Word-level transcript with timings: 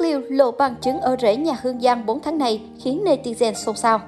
liêu 0.00 0.20
lộ 0.28 0.50
bằng 0.50 0.74
chứng 0.80 1.00
ở 1.00 1.16
rễ 1.20 1.36
nhà 1.36 1.56
Hương 1.62 1.80
Giang 1.80 2.06
4 2.06 2.20
tháng 2.20 2.38
này 2.38 2.62
khiến 2.78 3.04
netizen 3.04 3.52
xôn 3.52 3.76
xao. 3.76 4.00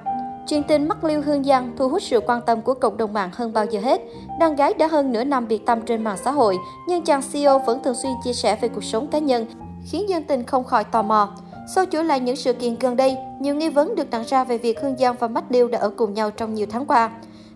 Chuyện 0.47 0.63
tình 0.63 0.87
mắc 0.87 1.03
liêu 1.03 1.21
Hương 1.21 1.43
Giang 1.43 1.73
thu 1.77 1.89
hút 1.89 2.01
sự 2.01 2.19
quan 2.27 2.41
tâm 2.45 2.61
của 2.61 2.73
cộng 2.73 2.97
đồng 2.97 3.13
mạng 3.13 3.29
hơn 3.33 3.53
bao 3.53 3.65
giờ 3.65 3.79
hết. 3.79 4.01
Đàn 4.39 4.55
gái 4.55 4.73
đã 4.73 4.87
hơn 4.87 5.11
nửa 5.11 5.23
năm 5.23 5.47
biệt 5.47 5.65
tâm 5.65 5.81
trên 5.81 6.03
mạng 6.03 6.17
xã 6.23 6.31
hội, 6.31 6.57
nhưng 6.87 7.03
chàng 7.03 7.21
CEO 7.33 7.59
vẫn 7.59 7.83
thường 7.83 7.95
xuyên 7.95 8.11
chia 8.23 8.33
sẻ 8.33 8.57
về 8.61 8.67
cuộc 8.67 8.83
sống 8.83 9.07
cá 9.07 9.19
nhân, 9.19 9.45
khiến 9.91 10.09
dân 10.09 10.23
tình 10.23 10.43
không 10.43 10.63
khỏi 10.63 10.83
tò 10.83 11.01
mò. 11.01 11.29
Sau 11.75 11.85
chuỗi 11.91 12.03
lại 12.03 12.19
những 12.19 12.35
sự 12.35 12.53
kiện 12.53 12.75
gần 12.79 12.95
đây, 12.95 13.17
nhiều 13.39 13.55
nghi 13.55 13.69
vấn 13.69 13.95
được 13.95 14.09
đặt 14.09 14.27
ra 14.27 14.43
về 14.43 14.57
việc 14.57 14.81
Hương 14.81 14.97
Giang 14.97 15.15
và 15.19 15.27
Mắt 15.27 15.43
Liêu 15.49 15.67
đã 15.67 15.79
ở 15.79 15.89
cùng 15.89 16.13
nhau 16.13 16.31
trong 16.31 16.53
nhiều 16.53 16.67
tháng 16.69 16.85
qua. 16.85 17.09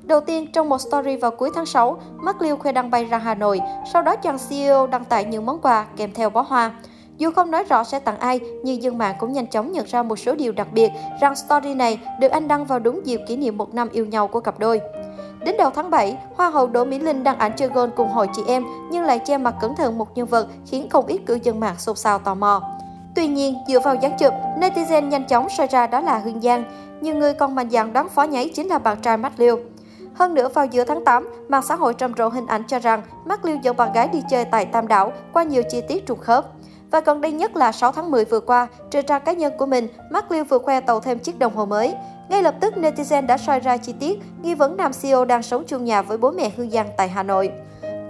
Đầu 0.04 0.22
tiên, 0.22 0.52
trong 0.54 0.70
một 0.70 0.78
story 0.78 1.16
vào 1.16 1.32
cuối 1.32 1.50
tháng 1.56 1.66
6, 1.66 2.02
Mắt 2.18 2.42
Liêu 2.42 2.56
khoe 2.56 2.72
đăng 2.72 2.92
bay 2.92 3.06
ra 3.06 3.18
Hà 3.18 3.36
Nội, 3.36 3.62
sau 3.94 4.02
đó 4.02 4.16
chàng 4.16 4.38
CEO 4.50 4.88
đăng 4.88 5.06
tải 5.06 5.26
những 5.26 5.46
món 5.46 5.60
quà 5.62 5.86
kèm 5.98 6.12
theo 6.14 6.30
bó 6.30 6.42
hoa. 6.42 6.72
Dù 7.18 7.32
không 7.32 7.52
nói 7.52 7.64
rõ 7.64 7.84
sẽ 7.84 8.00
tặng 8.00 8.20
ai, 8.20 8.40
nhưng 8.64 8.84
dân 8.84 8.98
mạng 8.98 9.16
cũng 9.20 9.34
nhanh 9.34 9.48
chóng 9.48 9.72
nhận 9.72 9.86
ra 9.86 10.04
một 10.04 10.16
số 10.16 10.36
điều 10.36 10.52
đặc 10.52 10.68
biệt 10.74 10.92
rằng 11.22 11.36
story 11.36 11.74
này 11.74 12.00
được 12.20 12.32
anh 12.32 12.48
đăng 12.48 12.66
vào 12.66 12.80
đúng 12.80 13.06
dịp 13.06 13.22
kỷ 13.28 13.38
niệm 13.38 13.58
một 13.58 13.74
năm 13.74 13.90
yêu 13.92 14.06
nhau 14.06 14.28
của 14.28 14.40
cặp 14.40 14.60
đôi. 14.60 14.82
Đến 15.46 15.56
đầu 15.58 15.70
tháng 15.70 15.90
7, 15.90 16.18
Hoa 16.36 16.50
hậu 16.50 16.68
Đỗ 16.68 16.86
Mỹ 16.86 17.00
Linh 17.00 17.24
đăng 17.24 17.38
ảnh 17.38 17.52
chơi 17.58 17.70
golf 17.70 17.90
cùng 17.96 18.10
hội 18.10 18.28
chị 18.34 18.42
em 18.48 18.64
nhưng 18.92 19.04
lại 19.04 19.20
che 19.20 19.38
mặt 19.38 19.56
cẩn 19.62 19.76
thận 19.76 19.98
một 19.98 20.18
nhân 20.18 20.28
vật 20.28 20.48
khiến 20.68 20.90
không 20.90 21.06
ít 21.06 21.20
cư 21.26 21.40
dân 21.44 21.60
mạng 21.60 21.76
xôn 21.78 21.96
xao 21.96 22.20
tò 22.20 22.36
mò. 22.36 22.62
Tuy 23.16 23.28
nhiên, 23.28 23.56
dựa 23.68 23.80
vào 23.80 23.96
dáng 23.96 24.18
chụp, 24.18 24.34
netizen 24.60 25.08
nhanh 25.08 25.28
chóng 25.28 25.50
soi 25.50 25.68
ra 25.68 25.88
đó 25.88 26.02
là 26.02 26.18
Hương 26.18 26.42
Giang. 26.42 26.64
Nhiều 27.02 27.16
người 27.16 27.34
còn 27.34 27.56
mạnh 27.56 27.70
dạn 27.70 27.94
đoán 27.94 28.10
phó 28.10 28.24
nháy 28.24 28.52
chính 28.56 28.68
là 28.68 28.80
bạn 28.80 28.98
trai 29.02 29.18
Matt 29.18 29.40
Liêu. 29.40 29.60
Hơn 30.14 30.34
nữa, 30.34 30.50
vào 30.54 30.66
giữa 30.66 30.84
tháng 30.84 31.06
8, 31.06 31.30
mạng 31.50 31.62
xã 31.68 31.76
hội 31.76 31.94
trầm 31.94 32.14
rộ 32.18 32.30
hình 32.30 32.48
ảnh 32.48 32.64
cho 32.68 32.80
rằng 32.80 33.02
Matt 33.26 33.46
Liêu 33.46 33.58
dẫn 33.62 33.78
bạn 33.78 33.94
gái 33.94 34.08
đi 34.08 34.24
chơi 34.30 34.46
tại 34.46 34.66
Tam 34.66 34.88
Đảo 34.88 35.14
qua 35.34 35.44
nhiều 35.44 35.64
chi 35.72 35.82
tiết 35.88 36.06
trùng 36.06 36.20
khớp. 36.20 36.46
Và 36.92 37.00
gần 37.00 37.22
đây 37.22 37.32
nhất 37.32 37.56
là 37.56 37.72
6 37.72 37.92
tháng 37.92 38.12
10 38.12 38.26
vừa 38.26 38.40
qua, 38.40 38.68
trên 38.90 39.06
trang 39.06 39.22
cá 39.26 39.32
nhân 39.34 39.54
của 39.58 39.66
mình, 39.66 39.88
Mark 40.10 40.32
Liu 40.32 40.44
vừa 40.44 40.60
khoe 40.60 40.80
tàu 40.80 41.00
thêm 41.00 41.20
chiếc 41.20 41.40
đồng 41.40 41.56
hồ 41.56 41.66
mới. 41.66 41.94
Ngay 42.30 42.44
lập 42.44 42.56
tức, 42.62 42.74
netizen 42.78 43.26
đã 43.26 43.38
soi 43.38 43.60
ra 43.60 43.78
chi 43.78 43.94
tiết 44.00 44.20
nghi 44.42 44.56
vấn 44.56 44.78
nam 44.78 44.92
CEO 45.02 45.26
đang 45.26 45.44
sống 45.44 45.64
chung 45.68 45.86
nhà 45.86 46.02
với 46.02 46.18
bố 46.18 46.32
mẹ 46.32 46.52
Hương 46.58 46.70
Giang 46.70 46.90
tại 46.98 47.08
Hà 47.08 47.24
Nội. 47.24 47.52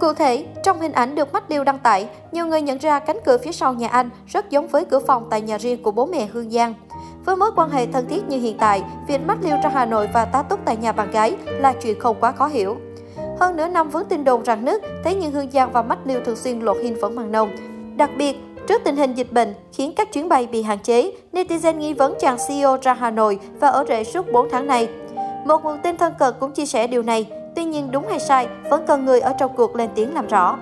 Cụ 0.00 0.12
thể, 0.12 0.46
trong 0.62 0.80
hình 0.80 0.92
ảnh 0.92 1.14
được 1.14 1.32
Mắt 1.32 1.50
Liêu 1.50 1.64
đăng 1.64 1.78
tải, 1.78 2.08
nhiều 2.32 2.46
người 2.46 2.62
nhận 2.62 2.78
ra 2.78 2.98
cánh 2.98 3.18
cửa 3.24 3.38
phía 3.38 3.52
sau 3.52 3.74
nhà 3.74 3.88
anh 3.88 4.10
rất 4.26 4.50
giống 4.50 4.68
với 4.68 4.84
cửa 4.84 4.98
phòng 4.98 5.26
tại 5.30 5.40
nhà 5.40 5.58
riêng 5.58 5.82
của 5.82 5.90
bố 5.90 6.06
mẹ 6.06 6.26
Hương 6.26 6.50
Giang. 6.50 6.74
Với 7.24 7.36
mối 7.36 7.50
quan 7.56 7.70
hệ 7.70 7.86
thân 7.86 8.06
thiết 8.08 8.28
như 8.28 8.38
hiện 8.38 8.56
tại, 8.58 8.82
việc 9.08 9.26
Mắt 9.26 9.38
Liêu 9.42 9.56
ra 9.62 9.70
Hà 9.74 9.84
Nội 9.84 10.08
và 10.14 10.24
tá 10.24 10.42
túc 10.42 10.60
tại 10.64 10.76
nhà 10.76 10.92
bạn 10.92 11.10
gái 11.10 11.36
là 11.46 11.74
chuyện 11.82 12.00
không 12.00 12.16
quá 12.20 12.32
khó 12.32 12.46
hiểu. 12.46 12.76
Hơn 13.40 13.56
nửa 13.56 13.68
năm 13.68 13.90
vướng 13.90 14.04
tin 14.04 14.24
đồn 14.24 14.42
rằng 14.42 14.64
nước, 14.64 14.82
thế 15.04 15.14
nhưng 15.14 15.32
Hương 15.32 15.50
Giang 15.50 15.72
và 15.72 15.82
Mắt 15.82 15.98
Liêu 16.04 16.20
thường 16.24 16.36
xuyên 16.36 16.60
lột 16.60 16.76
hình 16.82 16.96
vẫn 17.00 17.14
màng 17.16 17.32
nồng. 17.32 17.50
Đặc 17.96 18.10
biệt, 18.18 18.36
Trước 18.66 18.82
tình 18.84 18.96
hình 18.96 19.14
dịch 19.14 19.32
bệnh 19.32 19.54
khiến 19.72 19.92
các 19.96 20.12
chuyến 20.12 20.28
bay 20.28 20.46
bị 20.46 20.62
hạn 20.62 20.78
chế, 20.78 21.12
netizen 21.32 21.76
nghi 21.76 21.94
vấn 21.94 22.14
chàng 22.20 22.36
CEO 22.48 22.76
ra 22.82 22.94
Hà 22.94 23.10
Nội 23.10 23.38
và 23.60 23.68
ở 23.68 23.84
rễ 23.88 24.04
suốt 24.04 24.32
4 24.32 24.48
tháng 24.50 24.66
này. 24.66 24.88
Một 25.44 25.64
nguồn 25.64 25.78
tin 25.82 25.96
thân 25.96 26.14
cận 26.18 26.34
cũng 26.40 26.52
chia 26.52 26.66
sẻ 26.66 26.86
điều 26.86 27.02
này, 27.02 27.26
tuy 27.56 27.64
nhiên 27.64 27.90
đúng 27.90 28.08
hay 28.08 28.20
sai 28.20 28.48
vẫn 28.70 28.84
cần 28.86 29.04
người 29.04 29.20
ở 29.20 29.32
trong 29.38 29.56
cuộc 29.56 29.76
lên 29.76 29.90
tiếng 29.94 30.14
làm 30.14 30.26
rõ. 30.26 30.56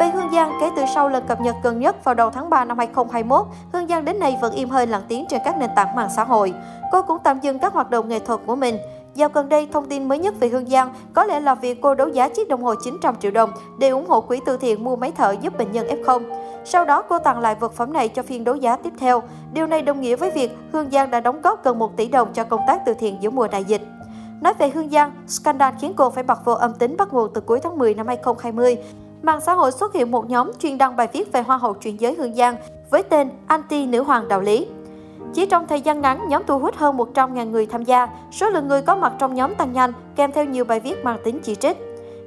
Về 0.00 0.06
Hương 0.06 0.30
Giang, 0.32 0.52
kể 0.60 0.70
từ 0.76 0.82
sau 0.94 1.08
lần 1.08 1.24
cập 1.28 1.40
nhật 1.40 1.56
gần 1.62 1.80
nhất 1.80 2.04
vào 2.04 2.14
đầu 2.14 2.30
tháng 2.30 2.50
3 2.50 2.64
năm 2.64 2.78
2021, 2.78 3.46
Hương 3.72 3.86
Giang 3.88 4.04
đến 4.04 4.18
nay 4.18 4.38
vẫn 4.40 4.54
im 4.54 4.68
hơi 4.68 4.86
lặng 4.86 5.02
tiếng 5.08 5.26
trên 5.28 5.40
các 5.44 5.58
nền 5.58 5.70
tảng 5.76 5.96
mạng 5.96 6.08
xã 6.16 6.24
hội. 6.24 6.54
Cô 6.92 7.02
cũng 7.02 7.18
tạm 7.24 7.40
dừng 7.40 7.58
các 7.58 7.72
hoạt 7.72 7.90
động 7.90 8.08
nghệ 8.08 8.18
thuật 8.18 8.40
của 8.46 8.56
mình. 8.56 8.78
Dạo 9.16 9.28
gần 9.34 9.48
đây, 9.48 9.68
thông 9.72 9.86
tin 9.88 10.08
mới 10.08 10.18
nhất 10.18 10.34
về 10.40 10.48
Hương 10.48 10.66
Giang 10.66 10.94
có 11.14 11.24
lẽ 11.24 11.40
là 11.40 11.54
việc 11.54 11.80
cô 11.80 11.94
đấu 11.94 12.08
giá 12.08 12.28
chiếc 12.28 12.48
đồng 12.48 12.62
hồ 12.62 12.74
900 12.84 13.16
triệu 13.16 13.30
đồng 13.30 13.50
để 13.78 13.88
ủng 13.88 14.06
hộ 14.08 14.20
quỹ 14.20 14.40
từ 14.46 14.56
thiện 14.56 14.84
mua 14.84 14.96
máy 14.96 15.12
thở 15.16 15.34
giúp 15.40 15.58
bệnh 15.58 15.72
nhân 15.72 15.86
F0. 15.86 16.22
Sau 16.64 16.84
đó, 16.84 17.02
cô 17.02 17.18
tặng 17.18 17.40
lại 17.40 17.54
vật 17.60 17.72
phẩm 17.72 17.92
này 17.92 18.08
cho 18.08 18.22
phiên 18.22 18.44
đấu 18.44 18.54
giá 18.54 18.76
tiếp 18.76 18.92
theo. 18.98 19.22
Điều 19.52 19.66
này 19.66 19.82
đồng 19.82 20.00
nghĩa 20.00 20.16
với 20.16 20.30
việc 20.30 20.50
Hương 20.72 20.90
Giang 20.90 21.10
đã 21.10 21.20
đóng 21.20 21.40
góp 21.42 21.64
gần 21.64 21.78
1 21.78 21.96
tỷ 21.96 22.08
đồng 22.08 22.32
cho 22.32 22.44
công 22.44 22.60
tác 22.66 22.80
từ 22.86 22.94
thiện 22.94 23.16
giữa 23.20 23.30
mùa 23.30 23.48
đại 23.48 23.64
dịch. 23.64 23.82
Nói 24.40 24.54
về 24.58 24.68
Hương 24.68 24.90
Giang, 24.90 25.12
scandal 25.28 25.74
khiến 25.80 25.92
cô 25.96 26.10
phải 26.10 26.24
bật 26.24 26.44
vô 26.44 26.52
âm 26.52 26.74
tính 26.74 26.96
bắt 26.96 27.12
nguồn 27.12 27.30
từ 27.34 27.40
cuối 27.40 27.60
tháng 27.60 27.78
10 27.78 27.94
năm 27.94 28.06
2020. 28.06 28.76
Mạng 29.22 29.40
xã 29.40 29.52
hội 29.52 29.72
xuất 29.72 29.94
hiện 29.94 30.10
một 30.10 30.30
nhóm 30.30 30.50
chuyên 30.58 30.78
đăng 30.78 30.96
bài 30.96 31.08
viết 31.12 31.32
về 31.32 31.42
Hoa 31.42 31.56
hậu 31.56 31.74
truyền 31.80 31.96
giới 31.96 32.14
Hương 32.14 32.34
Giang 32.34 32.56
với 32.90 33.02
tên 33.02 33.30
Anti 33.46 33.86
Nữ 33.86 34.02
Hoàng 34.02 34.28
Đạo 34.28 34.40
Lý. 34.40 34.66
Chỉ 35.34 35.46
trong 35.46 35.66
thời 35.66 35.80
gian 35.80 36.00
ngắn, 36.00 36.28
nhóm 36.28 36.42
thu 36.46 36.58
hút 36.58 36.76
hơn 36.76 36.96
100.000 36.96 37.50
người 37.50 37.66
tham 37.66 37.84
gia. 37.84 38.08
Số 38.32 38.50
lượng 38.50 38.68
người 38.68 38.82
có 38.82 38.96
mặt 38.96 39.12
trong 39.18 39.34
nhóm 39.34 39.54
tăng 39.54 39.72
nhanh, 39.72 39.92
kèm 40.16 40.32
theo 40.32 40.44
nhiều 40.44 40.64
bài 40.64 40.80
viết 40.80 41.04
mang 41.04 41.18
tính 41.24 41.40
chỉ 41.42 41.54
trích. 41.54 41.76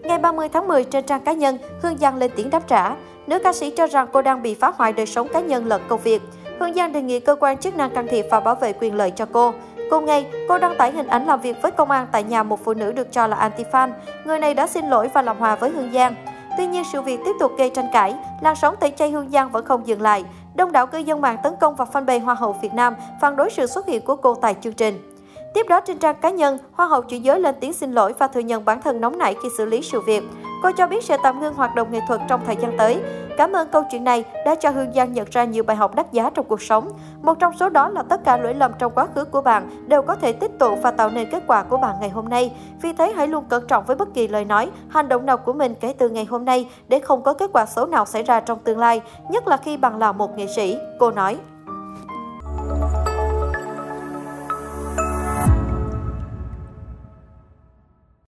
Ngày 0.04 0.20
30 0.20 0.50
tháng 0.50 0.68
10 0.68 0.84
trên 0.84 1.06
trang 1.06 1.22
cá 1.22 1.34
nhân, 1.34 1.58
Hương 1.82 1.98
Giang 1.98 2.16
lên 2.16 2.32
tiếng 2.36 2.50
đáp 2.50 2.68
trả. 2.68 2.96
Nữ 3.28 3.40
ca 3.44 3.54
sĩ 3.54 3.72
cho 3.72 3.88
rằng 3.88 4.08
cô 4.14 4.22
đang 4.22 4.42
bị 4.42 4.56
phá 4.56 4.72
hoại 4.76 4.94
đời 4.94 5.06
sống 5.06 5.28
cá 5.34 5.40
nhân 5.40 5.66
lẫn 5.66 5.82
công 5.88 6.00
việc. 6.00 6.22
Hương 6.60 6.74
Giang 6.74 6.94
đề 6.94 7.02
nghị 7.02 7.20
cơ 7.20 7.36
quan 7.40 7.58
chức 7.58 7.76
năng 7.78 7.90
can 7.90 8.08
thiệp 8.08 8.26
và 8.32 8.40
bảo 8.40 8.56
vệ 8.56 8.74
quyền 8.74 8.96
lợi 8.96 9.12
cho 9.12 9.26
cô. 9.32 9.54
Cùng 9.90 10.06
ngày, 10.06 10.26
cô 10.50 10.58
đăng 10.58 10.76
tải 10.78 10.92
hình 10.92 11.08
ảnh 11.08 11.26
làm 11.26 11.42
việc 11.42 11.62
với 11.62 11.72
công 11.72 11.92
an 11.92 12.08
tại 12.12 12.24
nhà 12.24 12.44
một 12.44 12.60
phụ 12.66 12.74
nữ 12.74 12.92
được 12.92 13.12
cho 13.12 13.28
là 13.28 13.50
anti-fan. 13.50 13.90
Người 14.26 14.40
này 14.40 14.54
đã 14.54 14.68
xin 14.68 14.90
lỗi 14.90 15.10
và 15.14 15.22
làm 15.22 15.38
hòa 15.38 15.56
với 15.56 15.70
Hương 15.70 15.94
Giang. 15.94 16.16
Tuy 16.58 16.68
nhiên, 16.68 16.84
sự 16.94 17.02
việc 17.02 17.20
tiếp 17.26 17.32
tục 17.40 17.52
gây 17.58 17.70
tranh 17.70 17.88
cãi. 17.94 18.16
Làn 18.42 18.56
sóng 18.56 18.76
tẩy 18.80 18.92
chay 18.92 19.12
Hương 19.12 19.30
Giang 19.30 19.52
vẫn 19.52 19.66
không 19.66 19.88
dừng 19.88 20.02
lại. 20.02 20.24
Đông 20.60 20.72
đảo 20.72 20.88
cư 20.88 20.98
dân 20.98 21.22
mạng 21.22 21.38
tấn 21.44 21.54
công 21.60 21.76
vào 21.76 21.88
fanpage 21.94 22.24
Hoa 22.24 22.36
hậu 22.36 22.54
Việt 22.62 22.74
Nam 22.74 22.96
phản 23.22 23.36
đối 23.36 23.50
sự 23.50 23.68
xuất 23.68 23.88
hiện 23.88 24.02
của 24.02 24.16
cô 24.16 24.36
tại 24.36 24.56
chương 24.62 24.74
trình. 24.74 25.16
Tiếp 25.54 25.66
đó 25.70 25.80
trên 25.80 25.98
trang 25.98 26.16
cá 26.22 26.30
nhân, 26.30 26.58
Hoa 26.72 26.88
hậu 26.88 27.02
chuyển 27.02 27.24
giới 27.26 27.40
lên 27.40 27.56
tiếng 27.60 27.74
xin 27.74 27.92
lỗi 27.92 28.14
và 28.20 28.28
thừa 28.28 28.40
nhận 28.40 28.66
bản 28.66 28.82
thân 28.82 29.02
nóng 29.02 29.18
nảy 29.18 29.36
khi 29.44 29.50
xử 29.58 29.66
lý 29.66 29.82
sự 29.82 30.02
việc. 30.02 30.24
Cô 30.64 30.72
cho 30.72 30.88
biết 30.88 31.04
sẽ 31.04 31.18
tạm 31.24 31.40
ngưng 31.40 31.54
hoạt 31.54 31.76
động 31.76 31.92
nghệ 31.92 32.00
thuật 32.08 32.22
trong 32.28 32.42
thời 32.46 32.56
gian 32.56 32.78
tới. 32.78 33.02
Cảm 33.38 33.54
ơn 33.54 33.68
câu 33.72 33.84
chuyện 33.92 34.04
này 34.04 34.24
đã 34.46 34.56
cho 34.56 34.70
Hương 34.70 34.94
Giang 34.94 35.14
nhận 35.14 35.28
ra 35.32 35.44
nhiều 35.44 35.64
bài 35.64 35.78
học 35.78 35.96
đắt 35.96 36.12
giá 36.12 36.30
trong 36.30 36.46
cuộc 36.46 36.62
sống. 36.62 36.90
Một 37.22 37.40
trong 37.40 37.58
số 37.58 37.70
đó 37.70 37.90
là 37.90 38.04
tất 38.04 38.24
cả 38.24 38.38
lỗi 38.38 38.54
lầm 38.54 38.72
trong 38.80 38.92
quá 38.96 39.08
khứ 39.16 39.26
của 39.26 39.42
bạn 39.42 39.70
đều 39.88 40.02
có 40.02 40.16
thể 40.16 40.32
tích 40.32 40.52
tụ 40.60 40.76
và 40.76 40.92
tạo 40.92 41.10
nên 41.10 41.30
kết 41.32 41.44
quả 41.48 41.64
của 41.64 41.78
bạn 41.78 41.96
ngày 42.00 42.10
hôm 42.10 42.30
nay. 42.30 42.56
Vì 42.82 42.94
thế 42.94 43.14
hãy 43.16 43.28
luôn 43.28 43.46
cẩn 43.50 43.68
trọng 43.68 43.86
với 43.86 43.96
bất 43.96 44.14
kỳ 44.14 44.28
lời 44.28 44.46
nói, 44.46 44.70
hành 44.90 45.10
động 45.10 45.26
nào 45.26 45.38
của 45.38 45.54
mình 45.54 45.76
kể 45.80 45.94
từ 45.98 46.10
ngày 46.10 46.26
hôm 46.26 46.46
nay 46.46 46.70
để 46.88 47.00
không 47.00 47.24
có 47.24 47.34
kết 47.34 47.50
quả 47.54 47.66
xấu 47.66 47.86
nào 47.86 48.06
xảy 48.06 48.24
ra 48.24 48.40
trong 48.40 48.60
tương 48.60 48.80
lai, 48.80 49.02
nhất 49.30 49.48
là 49.48 49.58
khi 49.58 49.78
bạn 49.78 50.00
là 50.00 50.12
một 50.12 50.38
nghệ 50.38 50.48
sĩ, 50.56 50.78
cô 51.00 51.12
nói. 51.12 51.38